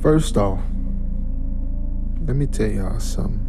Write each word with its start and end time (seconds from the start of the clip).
First 0.00 0.38
off, 0.38 0.60
let 2.24 2.34
me 2.34 2.46
tell 2.46 2.70
y'all 2.70 2.98
something. 3.00 3.46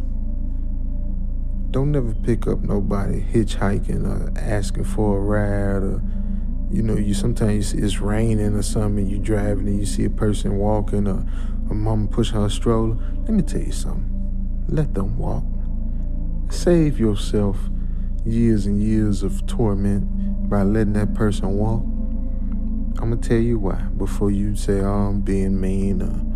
Don't 1.70 1.92
never 1.92 2.12
pick 2.12 2.46
up 2.46 2.60
nobody 2.60 3.22
hitchhiking 3.22 4.06
or 4.06 4.38
asking 4.38 4.84
for 4.84 5.16
a 5.16 5.20
ride 5.20 5.82
or 5.82 6.02
you 6.70 6.82
know, 6.82 6.96
you 6.96 7.14
sometimes 7.14 7.72
it's 7.72 8.00
raining 8.00 8.54
or 8.54 8.62
something, 8.62 9.06
you 9.06 9.18
driving 9.18 9.66
and 9.66 9.78
you 9.78 9.86
see 9.86 10.04
a 10.04 10.10
person 10.10 10.58
walking 10.58 11.08
or 11.08 11.24
a 11.70 11.74
mama 11.74 12.08
pushing 12.08 12.36
her 12.38 12.50
stroller. 12.50 12.96
Let 13.20 13.30
me 13.30 13.42
tell 13.42 13.62
you 13.62 13.72
something. 13.72 14.66
Let 14.68 14.92
them 14.92 15.16
walk. 15.16 15.44
Save 16.50 17.00
yourself 17.00 17.56
years 18.26 18.66
and 18.66 18.78
years 18.82 19.22
of 19.22 19.46
torment 19.46 20.50
by 20.50 20.64
letting 20.64 20.92
that 20.94 21.14
person 21.14 21.56
walk. 21.56 21.80
I'm 23.00 23.08
gonna 23.08 23.16
tell 23.16 23.38
you 23.38 23.58
why 23.58 23.80
before 23.96 24.30
you 24.30 24.54
say, 24.54 24.80
oh, 24.80 25.08
I'm 25.08 25.22
being 25.22 25.58
mean 25.58 26.02
or 26.02 26.31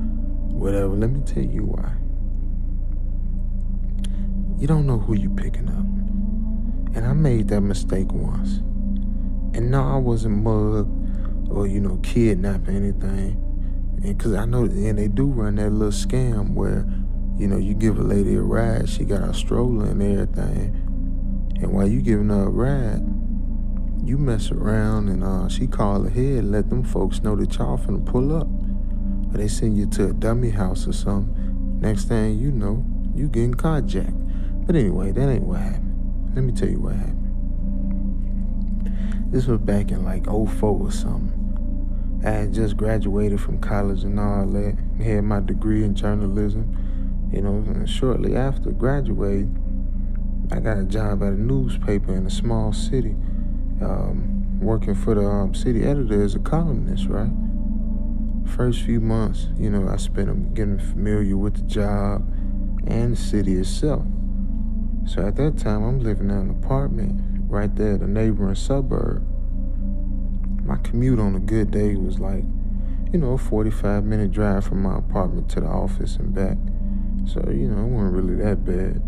whatever. 0.57 0.88
Let 0.88 1.11
me 1.11 1.20
tell 1.20 1.43
you 1.43 1.64
why. 1.64 1.93
You 4.58 4.67
don't 4.67 4.86
know 4.86 4.98
who 4.98 5.14
you 5.14 5.31
picking 5.31 5.68
up. 5.68 6.96
And 6.96 7.07
I 7.07 7.12
made 7.12 7.48
that 7.48 7.61
mistake 7.61 8.11
once. 8.12 8.58
And 9.54 9.71
no, 9.71 9.82
I 9.82 9.96
wasn't 9.96 10.43
mugged 10.43 11.50
or, 11.50 11.67
you 11.67 11.79
know, 11.79 11.98
kidnapped 12.03 12.68
or 12.68 12.72
anything. 12.72 13.43
And 14.03 14.18
cause 14.18 14.32
I 14.32 14.45
know, 14.46 14.62
and 14.64 14.98
they 14.98 15.08
do 15.08 15.26
run 15.26 15.57
that 15.57 15.71
little 15.71 15.93
scam 15.93 16.54
where, 16.54 16.86
you 17.39 17.46
know, 17.48 17.59
you 17.59 17.75
give 17.75 17.98
a 17.98 18.03
lady 18.03 18.34
a 18.34 18.40
ride, 18.40 18.89
she 18.89 19.04
got 19.04 19.23
a 19.23 19.34
stroller 19.34 19.86
and 19.86 20.03
everything. 20.03 20.82
And 21.61 21.73
while 21.73 21.86
you 21.86 22.00
giving 22.00 22.31
her 22.31 22.45
a 22.45 22.50
ride, 22.50 23.03
you 24.03 24.17
mess 24.17 24.50
around 24.50 25.09
and 25.09 25.25
uh, 25.25 25.48
she 25.48 25.67
call 25.67 26.07
ahead 26.07 26.39
and 26.39 26.53
let 26.53 26.70
them 26.70 26.82
folks 26.82 27.23
know 27.23 27.36
that 27.36 27.57
y'all 27.57 27.76
finna 27.76 28.04
pull 28.04 28.34
up. 28.34 28.46
Or 29.36 29.39
they 29.39 29.49
send 29.49 29.76
you 29.76 29.85
to 29.89 30.08
a 30.08 30.13
dummy 30.14 30.49
house 30.49 30.89
or 30.89 30.95
something. 30.95 31.79
Next 31.79 32.05
thing 32.05 32.39
you 32.39 32.50
know, 32.50 32.83
you 33.14 33.28
getting 33.28 33.53
carjacked. 33.53 34.67
But 34.67 34.77
anyway, 34.77 35.12
that 35.12 35.29
ain't 35.29 35.42
what 35.42 35.61
happened. 35.61 36.33
Let 36.34 36.42
me 36.42 36.53
tell 36.53 36.70
you 36.70 36.81
what 36.81 36.95
happened. 36.95 37.23
This 39.31 39.47
was 39.47 39.61
back 39.61 39.91
in 39.91 40.07
like 40.07 40.25
04 40.25 40.48
or 40.62 40.91
something. 40.91 42.23
I 42.25 42.31
had 42.31 42.55
just 42.55 42.79
graduated 42.79 43.39
from 43.39 43.59
college 43.59 44.05
and 44.05 44.19
all 44.19 44.47
that. 44.47 44.79
Had 45.03 45.25
my 45.25 45.41
degree 45.41 45.84
in 45.84 45.95
journalism. 45.95 47.29
You 47.31 47.42
know, 47.42 47.57
and 47.57 47.87
shortly 47.87 48.34
after 48.37 48.70
graduating, 48.70 50.48
I 50.51 50.61
got 50.61 50.79
a 50.79 50.84
job 50.84 51.23
at 51.23 51.34
a 51.34 51.39
newspaper 51.39 52.17
in 52.17 52.25
a 52.25 52.31
small 52.31 52.73
city, 52.73 53.17
um, 53.83 54.61
working 54.61 54.95
for 54.95 55.14
the 55.14 55.27
um, 55.27 55.55
city 55.55 55.84
editor 55.84 56.23
as 56.23 56.34
a 56.34 56.39
columnist, 56.39 57.09
right? 57.09 57.33
First 58.47 58.83
few 58.83 59.00
months, 59.00 59.48
you 59.58 59.69
know, 59.69 59.89
I 59.89 59.97
spent 59.97 60.55
getting 60.55 60.78
familiar 60.78 61.36
with 61.36 61.56
the 61.56 61.62
job 61.62 62.27
and 62.86 63.12
the 63.12 63.16
city 63.16 63.55
itself. 63.55 64.06
So 65.05 65.27
at 65.27 65.36
that 65.36 65.58
time, 65.58 65.83
I'm 65.83 66.00
living 66.00 66.30
in 66.30 66.36
an 66.36 66.50
apartment 66.50 67.20
right 67.48 67.74
there, 67.77 67.98
the 67.98 68.06
neighboring 68.06 68.55
suburb. 68.55 69.27
My 70.64 70.77
commute 70.77 71.19
on 71.19 71.34
a 71.34 71.41
good 71.41 71.70
day 71.70 71.97
was 71.97 72.19
like, 72.19 72.44
you 73.12 73.19
know, 73.19 73.33
a 73.33 73.39
45 73.39 74.05
minute 74.05 74.33
drive 74.33 74.64
from 74.64 74.83
my 74.83 74.98
apartment 74.98 75.48
to 75.50 75.61
the 75.61 75.67
office 75.67 76.17
and 76.17 76.34
back. 76.34 76.56
So, 77.30 77.41
you 77.50 77.69
know, 77.69 77.84
it 77.84 77.89
wasn't 77.89 78.14
really 78.14 78.34
that 78.42 78.64
bad. 78.64 79.02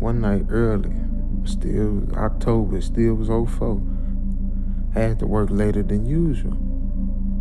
One 0.00 0.20
night 0.20 0.46
early, 0.50 0.94
still 1.44 2.06
October, 2.16 2.80
still 2.80 3.14
was 3.14 3.28
04. 3.28 3.80
I 4.94 5.00
had 5.00 5.18
to 5.20 5.26
work 5.26 5.48
later 5.50 5.82
than 5.82 6.06
usual. 6.06 6.65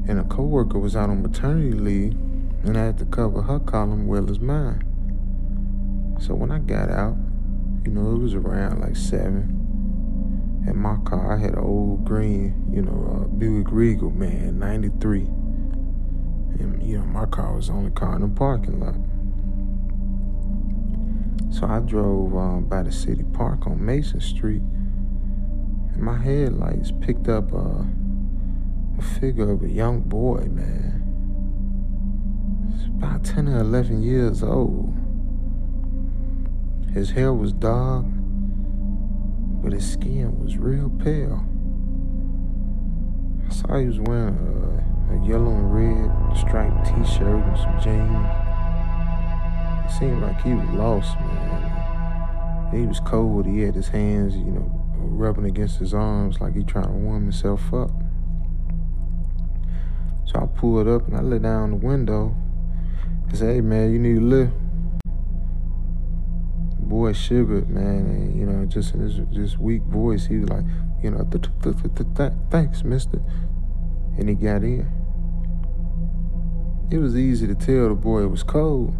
And 0.07 0.19
a 0.19 0.23
coworker 0.23 0.77
was 0.77 0.95
out 0.95 1.09
on 1.09 1.21
maternity 1.21 1.73
leave, 1.73 2.13
and 2.63 2.77
I 2.77 2.85
had 2.85 2.97
to 2.99 3.05
cover 3.05 3.41
her 3.43 3.59
column 3.59 4.07
well 4.07 4.29
as 4.29 4.39
mine. 4.39 4.83
So 6.19 6.33
when 6.33 6.51
I 6.51 6.59
got 6.59 6.89
out, 6.89 7.17
you 7.85 7.91
know, 7.91 8.11
it 8.11 8.19
was 8.19 8.33
around 8.33 8.81
like 8.81 8.95
seven. 8.95 9.61
And 10.67 10.75
my 10.75 10.97
car, 11.05 11.37
I 11.37 11.39
had 11.39 11.53
an 11.53 11.59
old 11.59 12.05
green, 12.05 12.71
you 12.73 12.81
know, 12.81 13.23
uh, 13.23 13.27
Buick 13.27 13.71
Regal, 13.71 14.09
man, 14.09 14.57
93. 14.57 15.21
And, 16.59 16.81
you 16.81 16.97
know, 16.97 17.05
my 17.05 17.25
car 17.25 17.55
was 17.55 17.67
the 17.67 17.73
only 17.73 17.91
car 17.91 18.15
in 18.15 18.21
the 18.21 18.27
parking 18.27 18.79
lot. 18.79 18.95
So 21.53 21.67
I 21.67 21.79
drove 21.79 22.35
um, 22.35 22.65
by 22.65 22.81
the 22.83 22.91
city 22.91 23.23
park 23.33 23.67
on 23.67 23.85
Mason 23.85 24.19
Street. 24.19 24.61
And 25.93 26.01
my 26.01 26.17
headlights 26.17 26.91
picked 26.99 27.29
up 27.29 27.53
uh, 27.53 27.83
a 28.97 29.01
figure 29.01 29.51
of 29.51 29.63
a 29.63 29.69
young 29.69 30.01
boy, 30.01 30.47
man. 30.49 31.01
It's 32.73 32.85
about 32.87 33.23
10 33.23 33.49
or 33.49 33.59
11 33.59 34.03
years 34.03 34.43
old. 34.43 34.93
His 36.93 37.11
hair 37.11 37.33
was 37.33 37.51
dark, 37.51 38.05
but 39.61 39.73
his 39.73 39.91
skin 39.91 40.39
was 40.41 40.57
real 40.57 40.89
pale. 40.89 41.45
I 43.45 43.53
saw 43.53 43.77
he 43.77 43.87
was 43.87 43.99
wearing 43.99 44.37
a, 44.37 45.13
a 45.13 45.27
yellow 45.27 45.51
and 45.51 45.73
red 45.73 46.37
striped 46.37 46.85
t-shirt 46.85 47.43
and 47.43 47.57
some 47.57 47.79
jeans. 47.81 48.27
It 49.85 49.91
seemed 49.99 50.21
like 50.21 50.41
he 50.41 50.53
was 50.53 50.69
lost, 50.69 51.19
man. 51.19 52.71
He 52.73 52.85
was 52.87 52.99
cold. 53.01 53.45
He 53.45 53.61
had 53.61 53.75
his 53.75 53.89
hands, 53.89 54.35
you 54.35 54.51
know, 54.51 54.71
rubbing 54.97 55.45
against 55.45 55.79
his 55.79 55.93
arms 55.93 56.39
like 56.39 56.55
he 56.55 56.63
trying 56.63 56.85
to 56.85 56.91
warm 56.91 57.23
himself 57.23 57.73
up. 57.73 57.91
So 60.25 60.39
I 60.39 60.45
pulled 60.45 60.87
up 60.87 61.07
and 61.07 61.17
I 61.17 61.21
let 61.21 61.43
down 61.43 61.71
the 61.71 61.77
window 61.77 62.35
and 63.27 63.37
said, 63.37 63.55
hey, 63.55 63.61
man, 63.61 63.93
you 63.93 63.99
need 63.99 64.17
a 64.17 64.21
lift? 64.21 64.53
boy 66.85 67.11
shivered, 67.13 67.69
man, 67.69 68.05
and 68.05 68.39
you 68.39 68.45
know, 68.45 68.65
just 68.65 68.93
in 68.93 69.01
his 69.01 69.19
just 69.31 69.59
weak 69.59 69.81
voice, 69.83 70.27
he 70.27 70.37
was 70.37 70.49
like, 70.49 70.63
you 71.03 71.11
know, 71.11 71.27
th- 71.29 71.49
th- 71.61 72.15
th- 72.15 72.31
thanks, 72.49 72.83
mister. 72.83 73.19
And 74.17 74.29
he 74.29 74.35
got 74.35 74.63
in. 74.63 74.87
It 76.91 76.99
was 76.99 77.17
easy 77.17 77.47
to 77.47 77.55
tell 77.55 77.89
the 77.89 77.95
boy 77.95 78.21
it 78.21 78.31
was 78.31 78.43
cold. 78.43 78.95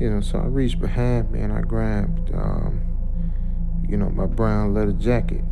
You 0.00 0.10
know, 0.10 0.20
so 0.20 0.38
I 0.38 0.46
reached 0.46 0.80
behind 0.80 1.30
me 1.30 1.40
and 1.40 1.52
I 1.52 1.60
grabbed, 1.60 2.32
um, 2.34 2.80
you 3.88 3.96
know, 3.96 4.08
my 4.08 4.26
brown 4.26 4.74
leather 4.74 4.92
jacket, 4.92 5.44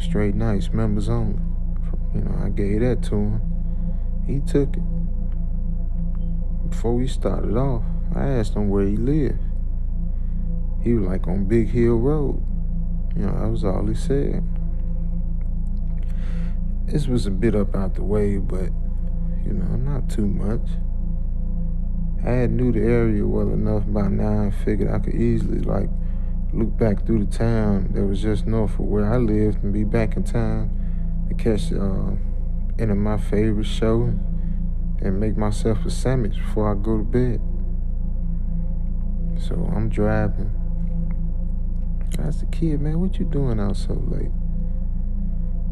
straight 0.00 0.34
nice, 0.34 0.70
members 0.72 1.08
only. 1.08 1.42
You 2.14 2.22
know, 2.22 2.44
I 2.44 2.48
gave 2.48 2.80
that 2.80 3.02
to 3.04 3.14
him. 3.14 3.53
He 4.26 4.40
took 4.40 4.76
it. 4.76 4.82
Before 6.70 6.94
we 6.94 7.06
started 7.06 7.56
off, 7.56 7.82
I 8.14 8.26
asked 8.26 8.54
him 8.54 8.68
where 8.68 8.86
he 8.86 8.96
lived. 8.96 9.40
He 10.82 10.94
was 10.94 11.06
like 11.06 11.26
on 11.26 11.44
Big 11.44 11.70
Hill 11.70 11.96
Road. 11.96 12.42
You 13.16 13.26
know, 13.26 13.38
that 13.40 13.48
was 13.48 13.64
all 13.64 13.86
he 13.86 13.94
said. 13.94 14.44
This 16.86 17.06
was 17.06 17.26
a 17.26 17.30
bit 17.30 17.54
up 17.54 17.74
out 17.74 17.94
the 17.94 18.02
way, 18.02 18.38
but, 18.38 18.70
you 19.44 19.52
know, 19.52 19.76
not 19.76 20.10
too 20.10 20.26
much. 20.26 20.68
I 22.24 22.30
had 22.30 22.50
knew 22.50 22.72
the 22.72 22.80
area 22.80 23.26
well 23.26 23.50
enough 23.50 23.84
by 23.86 24.08
now 24.08 24.42
and 24.42 24.54
figured 24.54 24.90
I 24.90 24.98
could 24.98 25.14
easily, 25.14 25.60
like, 25.60 25.88
look 26.52 26.76
back 26.76 27.04
through 27.04 27.24
the 27.24 27.36
town 27.36 27.90
that 27.92 28.04
was 28.04 28.22
just 28.22 28.46
north 28.46 28.74
of 28.74 28.80
where 28.80 29.12
I 29.12 29.16
lived 29.16 29.62
and 29.62 29.72
be 29.72 29.84
back 29.84 30.16
in 30.16 30.24
time 30.24 30.70
to 31.28 31.34
catch 31.34 31.72
uh, 31.72 32.12
of 32.80 32.96
my 32.96 33.18
favorite 33.18 33.66
show 33.66 34.14
and 35.00 35.20
make 35.20 35.36
myself 35.36 35.84
a 35.84 35.90
sandwich 35.90 36.36
before 36.36 36.70
I 36.70 36.74
go 36.74 36.98
to 36.98 37.04
bed. 37.04 37.40
So 39.40 39.54
I'm 39.74 39.88
driving 39.88 40.50
I 42.18 42.28
asked 42.28 42.40
the 42.40 42.46
kid, 42.46 42.80
man, 42.80 43.00
what 43.00 43.18
you 43.18 43.24
doing 43.24 43.58
out 43.58 43.76
so 43.76 43.94
late? 43.94 44.30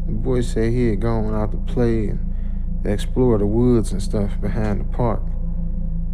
The 0.05 0.11
boy 0.11 0.41
said 0.41 0.73
he 0.73 0.89
had 0.89 0.99
gone 0.99 1.33
out 1.33 1.51
to 1.51 1.57
play 1.57 2.09
and 2.09 2.85
explore 2.85 3.37
the 3.37 3.45
woods 3.45 3.91
and 3.91 4.01
stuff 4.01 4.39
behind 4.41 4.81
the 4.81 4.85
park 4.85 5.21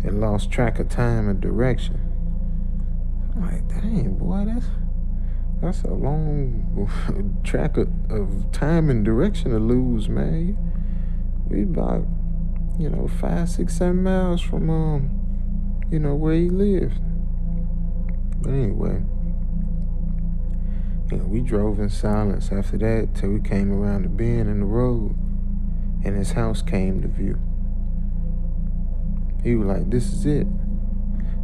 and 0.04 0.22
lost 0.22 0.52
track 0.52 0.78
of 0.80 0.90
time 0.90 1.28
and 1.28 1.42
direction. 1.42 2.00
I'm 3.36 3.42
like, 3.42 3.68
dang, 3.70 4.18
boy, 4.18 4.46
that's 4.46 4.68
that's 5.62 5.82
a 5.84 5.94
long 5.94 7.42
track 7.44 7.76
of, 7.76 7.90
of 8.10 8.52
time 8.52 8.90
and 8.90 9.04
direction 9.04 9.52
to 9.52 9.60
lose, 9.60 10.08
man. 10.08 10.58
We 11.50 11.64
about, 11.64 12.06
you 12.78 12.90
know, 12.90 13.08
five, 13.08 13.50
six, 13.50 13.78
seven 13.78 14.04
miles 14.04 14.42
from 14.42 14.70
um, 14.70 15.20
you 15.92 16.00
know, 16.00 16.16
where 16.16 16.36
he 16.36 16.50
lived. 16.50 17.00
But 18.42 18.52
anyway. 18.52 19.04
And 21.12 21.30
we 21.32 21.42
drove 21.42 21.80
in 21.80 21.90
silence 21.90 22.52
after 22.52 22.78
that 22.78 23.16
till 23.16 23.32
we 23.32 23.42
came 23.42 23.72
around 23.72 24.04
the 24.04 24.10
bend 24.10 24.48
in 24.48 24.60
the 24.60 24.66
road 24.66 25.16
and 26.04 26.16
his 26.16 26.34
house 26.34 26.62
came 26.62 27.02
to 27.02 27.08
view. 27.08 27.40
He 29.44 29.56
was 29.56 29.68
like, 29.68 29.90
This 29.90 30.14
is 30.14 30.26
it. 30.26 30.48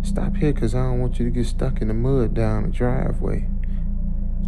Stop 0.03 0.35
here 0.35 0.53
because 0.53 0.75
I 0.75 0.83
don't 0.83 1.01
want 1.01 1.17
you 1.17 1.25
to 1.25 1.31
get 1.31 1.47
stuck 1.47 1.81
in 1.81 1.87
the 1.87 1.93
mud 1.95 2.35
down 2.35 2.63
the 2.63 2.69
driveway. 2.69 3.47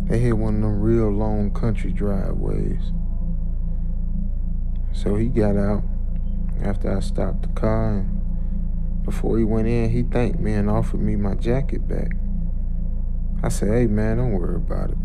They 0.03 0.19
had 0.19 0.33
one 0.33 0.55
of 0.55 0.61
them 0.61 0.81
real 0.81 1.09
long 1.09 1.51
country 1.51 1.91
driveways. 1.91 2.91
So 4.97 5.13
he 5.15 5.27
got 5.27 5.55
out 5.55 5.83
after 6.63 6.97
I 6.97 7.01
stopped 7.01 7.43
the 7.43 7.49
car. 7.49 7.99
And 7.99 9.03
before 9.05 9.37
he 9.37 9.43
went 9.43 9.67
in, 9.67 9.91
he 9.91 10.01
thanked 10.01 10.39
me 10.39 10.53
and 10.53 10.71
offered 10.71 11.01
me 11.01 11.15
my 11.15 11.35
jacket 11.35 11.87
back. 11.87 12.13
I 13.43 13.49
said, 13.49 13.69
hey 13.69 13.85
man, 13.85 14.17
don't 14.17 14.31
worry 14.31 14.55
about 14.55 14.89
it. 14.89 14.97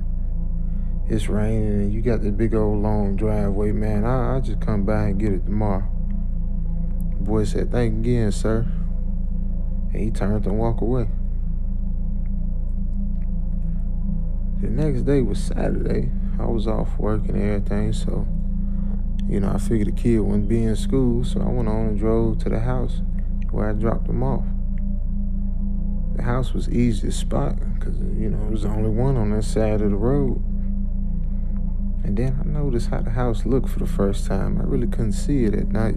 It's 1.11 1.29
raining 1.29 1.83
and 1.83 1.93
you 1.93 2.01
got 2.01 2.23
the 2.23 2.33
big 2.33 2.55
old 2.55 2.83
long 2.83 3.17
driveway, 3.17 3.73
man. 3.73 4.07
I, 4.07 4.33
I'll 4.33 4.41
just 4.41 4.63
come 4.63 4.85
by 4.85 5.09
and 5.09 5.21
get 5.21 5.35
it 5.35 5.45
tomorrow. 5.45 5.87
The 7.19 7.25
boy 7.25 7.45
said, 7.45 7.71
thank 7.71 7.93
you 7.93 8.01
again, 8.01 8.33
sir. 8.33 8.67
And 9.93 10.01
he 10.01 10.11
turned 10.11 10.47
and 10.47 10.59
walked 10.59 10.81
away. 10.81 11.07
The 14.63 14.71
next 14.71 15.03
day 15.03 15.21
was 15.21 15.39
Saturday. 15.39 16.11
I 16.41 16.47
was 16.47 16.67
off 16.67 16.99
work 16.99 17.29
and 17.29 17.37
everything, 17.37 17.93
so 17.93 18.27
you 19.29 19.41
know, 19.41 19.53
I 19.53 19.59
figured 19.59 19.89
the 19.89 19.93
kid 19.93 20.21
wouldn't 20.21 20.49
be 20.49 20.65
in 20.65 20.77
school, 20.77 21.25
so 21.25 21.41
I 21.41 21.47
went 21.47 21.69
on 21.69 21.89
and 21.89 21.99
drove 21.99 22.39
to 22.41 22.49
the 22.49 22.61
house 22.61 23.01
where 23.51 23.69
I 23.69 23.73
dropped 23.73 24.09
him 24.09 24.23
off. 24.23 24.45
The 26.17 26.23
house 26.23 26.53
was 26.53 26.69
easy 26.69 27.09
to 27.09 27.13
spot 27.13 27.57
because, 27.75 27.99
you 27.99 28.31
know, 28.31 28.47
it 28.47 28.51
was 28.51 28.63
the 28.63 28.69
only 28.69 28.91
one 28.91 29.17
on 29.17 29.31
that 29.31 29.45
side 29.45 29.81
of 29.81 29.91
the 29.91 29.97
road. 29.97 30.43
And 32.05 32.17
then 32.17 32.39
I 32.41 32.47
noticed 32.47 32.91
how 32.91 33.01
the 33.01 33.11
house 33.11 33.47
looked 33.47 33.69
for 33.69 33.79
the 33.79 33.87
first 33.87 34.27
time. 34.27 34.61
I 34.61 34.65
really 34.65 34.89
couldn't 34.89 35.13
see 35.13 35.45
it 35.45 35.55
at 35.55 35.69
night. 35.69 35.97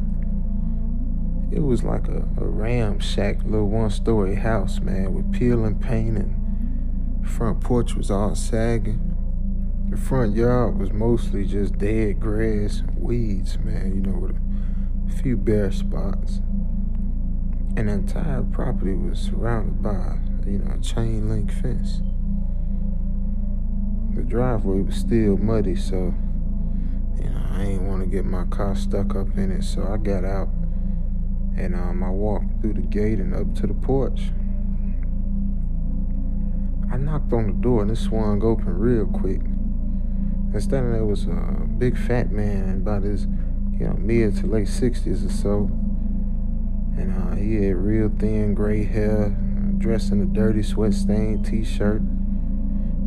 It 1.52 1.62
was 1.62 1.84
like 1.84 2.08
a, 2.08 2.20
a 2.38 2.46
ramshack 2.46 3.44
little 3.44 3.70
one 3.70 3.90
story 3.90 4.36
house, 4.36 4.80
man, 4.80 5.14
with 5.14 5.32
peeling 5.34 5.80
paint 5.80 6.18
and 6.18 7.28
front 7.28 7.62
porch 7.62 7.96
was 7.96 8.12
all 8.12 8.36
sagging. 8.36 9.15
The 9.90 9.98
front 9.98 10.36
yard 10.36 10.80
was 10.80 10.92
mostly 10.92 11.46
just 11.46 11.78
dead 11.78 12.20
grass 12.20 12.82
weeds, 12.98 13.60
man, 13.60 13.96
you 13.96 14.02
know, 14.02 14.18
with 14.18 14.36
a 15.10 15.22
few 15.22 15.38
bare 15.38 15.72
spots. 15.72 16.42
And 17.78 17.88
the 17.88 17.94
entire 17.94 18.44
property 18.44 18.96
was 18.96 19.20
surrounded 19.20 19.84
by, 19.84 20.18
you 20.50 20.58
know, 20.58 20.74
a 20.74 20.82
chain 20.82 21.30
link 21.30 21.52
fence. 21.52 22.02
The 24.16 24.24
driveway 24.24 24.82
was 24.82 24.96
still 24.96 25.38
muddy, 25.38 25.76
so, 25.76 26.14
you 27.18 27.30
know, 27.30 27.46
I 27.52 27.64
ain't 27.64 27.84
want 27.84 28.02
to 28.02 28.08
get 28.08 28.26
my 28.26 28.46
car 28.46 28.76
stuck 28.76 29.16
up 29.16 29.38
in 29.38 29.52
it, 29.52 29.64
so 29.64 29.88
I 29.88 29.98
got 29.98 30.26
out 30.26 30.50
and 31.58 31.74
um, 31.76 32.04
I 32.04 32.10
walked 32.10 32.62
through 32.62 32.74
the 32.74 32.82
gate 32.82 33.20
and 33.20 33.34
up 33.34 33.56
to 33.62 33.68
the 33.68 33.74
porch. 33.74 34.32
I 36.92 36.98
knocked 36.98 37.32
on 37.34 37.48
the 37.48 37.54
door 37.54 37.82
and 37.82 37.92
it 37.92 37.98
swung 37.98 38.44
open 38.44 38.78
real 38.78 39.06
quick. 39.06 39.42
And 40.56 40.64
standing 40.64 40.94
there 40.94 41.04
was 41.04 41.26
a 41.26 41.68
big 41.78 41.98
fat 41.98 42.32
man, 42.32 42.76
about 42.76 43.04
his, 43.04 43.24
you 43.78 43.88
know, 43.88 43.94
mid 44.00 44.38
to 44.38 44.48
late 44.48 44.70
60s 44.70 45.26
or 45.26 45.30
so. 45.30 45.70
And 46.98 47.14
uh, 47.14 47.36
he 47.36 47.56
had 47.56 47.76
real 47.76 48.10
thin 48.18 48.54
gray 48.54 48.86
hair, 48.86 49.36
dressed 49.80 50.14
in 50.14 50.22
a 50.22 50.26
dirty 50.26 50.64
sweat 50.64 50.94
stained 50.94 51.46
t 51.46 51.66
shirt, 51.66 52.02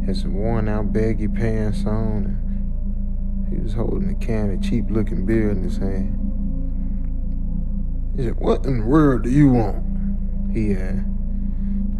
had 0.04 0.18
some 0.18 0.34
worn 0.34 0.68
out 0.68 0.92
baggy 0.92 1.26
pants 1.26 1.86
on, 1.86 2.36
and 2.36 3.48
he 3.48 3.56
was 3.58 3.72
holding 3.72 4.10
a 4.10 4.14
can 4.16 4.50
of 4.50 4.60
cheap 4.62 4.84
looking 4.90 5.24
beer 5.24 5.50
in 5.50 5.62
his 5.62 5.78
hand. 5.78 6.18
He 8.14 8.24
said, 8.24 8.36
What 8.38 8.66
in 8.66 8.80
the 8.80 8.86
world 8.86 9.22
do 9.22 9.30
you 9.30 9.52
want? 9.52 10.52
He 10.52 10.74
had. 10.74 11.17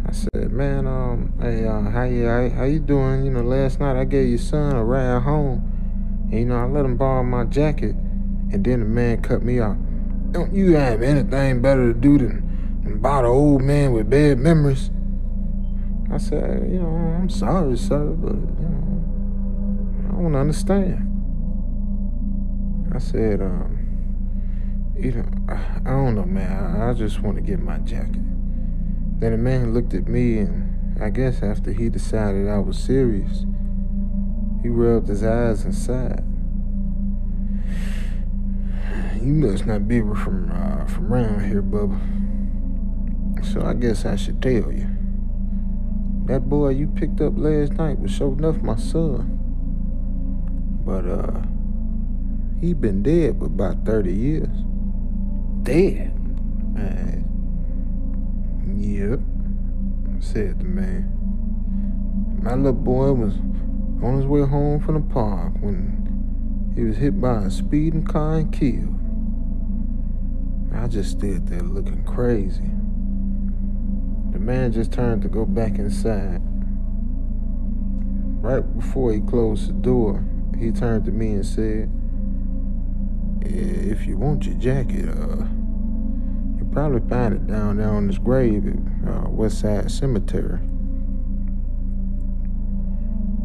I 0.09 0.11
said, 0.11 0.51
man, 0.51 0.87
um, 0.87 1.31
hey, 1.39 1.67
uh, 1.67 1.81
how 1.81 2.01
you, 2.01 2.27
how, 2.27 2.63
you 2.63 2.79
doing? 2.79 3.25
You 3.25 3.29
know, 3.29 3.43
last 3.43 3.79
night 3.79 3.95
I 3.95 4.05
gave 4.05 4.27
your 4.27 4.39
son 4.39 4.75
a 4.75 4.83
ride 4.83 5.21
home, 5.21 5.61
and 6.31 6.39
you 6.39 6.45
know, 6.45 6.55
I 6.55 6.63
let 6.63 6.83
him 6.83 6.97
borrow 6.97 7.21
my 7.21 7.43
jacket, 7.43 7.91
and 8.51 8.63
then 8.65 8.79
the 8.79 8.87
man 8.87 9.21
cut 9.21 9.43
me 9.43 9.59
off. 9.59 9.77
Don't 10.31 10.51
you 10.51 10.75
have 10.77 11.03
anything 11.03 11.61
better 11.61 11.93
to 11.93 11.99
do 11.99 12.17
than, 12.17 12.81
than 12.83 12.99
bother 12.99 13.27
old 13.27 13.61
man 13.61 13.93
with 13.93 14.09
bad 14.09 14.39
memories? 14.39 14.89
I 16.11 16.17
said, 16.17 16.67
you 16.71 16.79
know, 16.79 16.87
I'm 16.87 17.29
sorry, 17.29 17.77
sir, 17.77 18.03
but 18.03 18.33
you 18.33 18.67
know, 18.67 20.09
I 20.09 20.11
don't 20.13 20.35
understand. 20.35 21.05
I 22.95 22.97
said, 22.97 23.43
um, 23.43 23.77
you 24.97 25.11
know, 25.11 25.25
I, 25.49 25.81
I 25.85 25.91
don't 25.91 26.15
know, 26.15 26.25
man. 26.25 26.81
I, 26.81 26.89
I 26.89 26.93
just 26.95 27.21
want 27.21 27.35
to 27.35 27.43
get 27.43 27.59
my 27.59 27.77
jacket. 27.77 28.23
Then 29.19 29.31
the 29.31 29.37
man 29.37 29.73
looked 29.73 29.93
at 29.93 30.07
me, 30.07 30.39
and 30.39 31.01
I 31.03 31.09
guess 31.09 31.43
after 31.43 31.71
he 31.71 31.89
decided 31.89 32.47
I 32.47 32.59
was 32.59 32.77
serious, 32.77 33.45
he 34.61 34.69
rubbed 34.69 35.07
his 35.07 35.23
eyes 35.23 35.63
and 35.63 35.75
sighed. 35.75 36.23
You 39.21 39.33
must 39.33 39.65
not 39.65 39.87
be 39.87 39.99
from 39.99 40.49
uh, 40.51 40.85
from 40.85 41.13
around 41.13 41.47
here, 41.49 41.61
Bubba. 41.61 41.99
So 43.45 43.65
I 43.65 43.73
guess 43.73 44.05
I 44.05 44.15
should 44.15 44.41
tell 44.41 44.71
you. 44.71 44.87
That 46.25 46.47
boy 46.47 46.69
you 46.69 46.87
picked 46.87 47.19
up 47.21 47.33
last 47.35 47.73
night 47.73 47.99
was 47.99 48.11
sure 48.11 48.31
enough 48.33 48.61
my 48.61 48.75
son. 48.75 49.35
But 50.85 51.05
uh 51.05 51.41
he 52.61 52.73
been 52.73 53.01
dead 53.03 53.39
for 53.39 53.45
about 53.45 53.85
30 53.85 54.13
years. 54.13 54.47
Dead? 55.63 56.13
Man, 56.73 57.18
Yep, 58.79 59.19
said 60.21 60.59
the 60.59 60.63
man. 60.63 61.11
My 62.41 62.53
little 62.53 62.71
boy 62.71 63.11
was 63.11 63.33
on 64.01 64.15
his 64.15 64.25
way 64.25 64.45
home 64.45 64.79
from 64.79 64.93
the 64.95 65.13
park 65.13 65.51
when 65.59 66.71
he 66.77 66.85
was 66.85 66.95
hit 66.95 67.19
by 67.19 67.43
a 67.43 67.51
speeding 67.51 68.05
car 68.05 68.35
and 68.37 68.53
killed. 68.53 68.95
I 70.73 70.87
just 70.87 71.11
stood 71.11 71.47
there 71.47 71.59
looking 71.59 72.05
crazy. 72.05 72.71
The 74.31 74.39
man 74.39 74.71
just 74.71 74.93
turned 74.93 75.23
to 75.23 75.27
go 75.27 75.45
back 75.45 75.77
inside. 75.77 76.41
Right 78.41 78.61
before 78.79 79.11
he 79.11 79.19
closed 79.19 79.67
the 79.67 79.73
door, 79.73 80.23
he 80.57 80.71
turned 80.71 81.03
to 81.03 81.11
me 81.11 81.31
and 81.31 81.45
said, 81.45 81.91
If 83.41 84.05
you 84.05 84.17
want 84.17 84.45
your 84.45 84.55
jacket, 84.55 85.09
uh, 85.09 85.47
probably 86.71 87.07
find 87.09 87.33
it 87.33 87.47
down 87.47 87.77
there 87.77 87.89
on 87.89 88.07
this 88.07 88.17
grave 88.17 88.65
at 88.67 89.09
uh, 89.09 89.29
West 89.29 89.59
Side 89.59 89.91
Cemetery. 89.91 90.59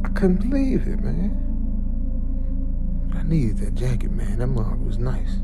I 0.04 0.08
couldn't 0.08 0.48
believe 0.48 0.86
it, 0.86 1.00
man. 1.00 1.40
I 3.14 3.22
needed 3.22 3.58
that 3.58 3.74
jacket, 3.74 4.10
man. 4.10 4.38
That 4.38 4.48
mug 4.48 4.84
was 4.84 4.98
nice. 4.98 5.38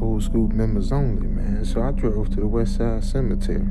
Old 0.00 0.22
school 0.22 0.48
members 0.48 0.92
only, 0.92 1.26
man. 1.26 1.64
So 1.64 1.82
I 1.82 1.90
drove 1.90 2.30
to 2.30 2.36
the 2.36 2.46
West 2.46 2.76
Side 2.76 3.04
Cemetery. 3.04 3.66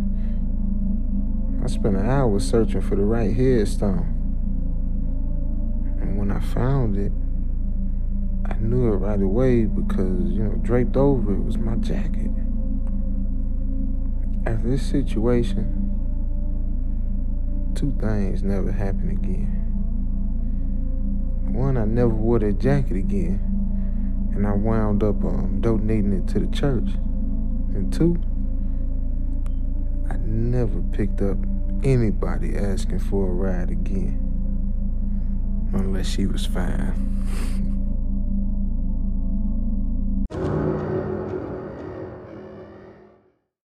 I 1.64 1.68
spent 1.68 1.98
an 1.98 2.10
hour 2.10 2.40
searching 2.40 2.82
for 2.82 2.96
the 2.96 3.04
right 3.04 3.36
headstone. 3.36 4.16
And 6.02 6.18
when 6.18 6.32
I 6.32 6.40
found 6.40 6.98
it, 6.98 7.12
knew 8.62 8.92
it 8.92 8.98
right 8.98 9.22
away 9.22 9.66
because, 9.66 10.24
you 10.32 10.44
know, 10.44 10.56
draped 10.62 10.98
over 10.98 11.34
it 11.34 11.44
was 11.44 11.58
my 11.58 11.76
jacket. 11.76 12.32
After 14.46 14.70
this 14.70 14.84
situation, 14.84 15.80
two 17.76 17.96
things 18.00 18.44
never 18.44 18.72
happened 18.72 19.12
again. 19.12 19.60
One, 21.54 21.78
I 21.78 21.86
never 21.86 22.10
wore 22.10 22.40
that 22.40 22.60
jacket 22.60 22.98
again, 22.98 23.40
and 24.34 24.46
I 24.46 24.54
wound 24.54 25.04
up 25.04 25.24
um, 25.24 25.62
donating 25.62 26.14
it 26.14 26.28
to 26.30 26.40
the 26.40 26.48
church. 26.56 26.90
And 27.74 27.92
two, 27.94 28.18
I 30.10 30.18
never 30.18 30.82
picked 30.92 31.22
up 31.22 31.38
anybody 31.84 32.58
asking 32.58 33.00
for 33.00 33.30
a 33.30 33.34
ride 33.34 33.70
again, 33.70 34.20
unless 35.74 36.08
she 36.08 36.26
was 36.26 36.46
fine. 36.46 37.66